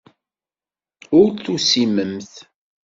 [1.19, 2.33] Ur tusimemt.